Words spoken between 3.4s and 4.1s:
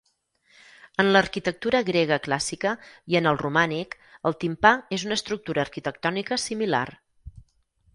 romànic,